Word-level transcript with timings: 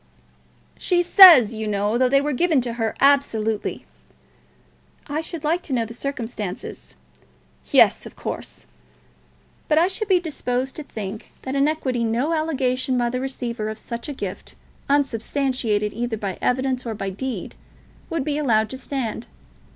"She 0.79 1.03
says, 1.03 1.53
you 1.53 1.67
know, 1.67 1.95
that 1.99 2.09
they 2.09 2.21
were 2.21 2.33
given 2.33 2.59
to 2.61 2.73
her, 2.73 2.95
absolutely." 2.99 3.85
"I 5.05 5.21
should 5.21 5.43
like 5.43 5.61
to 5.61 5.73
know 5.73 5.85
the 5.85 5.93
circumstances." 5.93 6.95
"Yes; 7.67 8.07
of 8.07 8.15
course." 8.15 8.65
"But 9.67 9.77
I 9.77 9.87
should 9.87 10.07
be 10.07 10.19
disposed 10.19 10.75
to 10.77 10.83
think 10.83 11.29
that 11.43 11.53
in 11.53 11.67
equity 11.67 12.03
no 12.03 12.33
allegation 12.33 12.97
by 12.97 13.11
the 13.11 13.21
receiver 13.21 13.69
of 13.69 13.77
such 13.77 14.09
a 14.09 14.13
gift, 14.13 14.55
unsubstantiated 14.89 15.93
either 15.93 16.17
by 16.17 16.39
evidence 16.41 16.83
or 16.83 16.95
by 16.95 17.11
deed, 17.11 17.53
would 18.09 18.23
be 18.23 18.39
allowed 18.39 18.71
to 18.71 18.79
stand. 18.79 19.27